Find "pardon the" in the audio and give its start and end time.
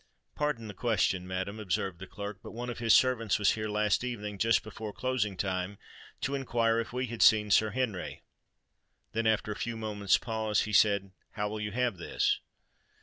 0.33-0.73